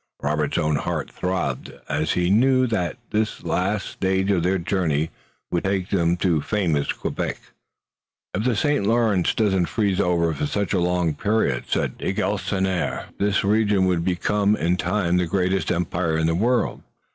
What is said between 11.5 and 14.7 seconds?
said de Galisonnière, "this region would become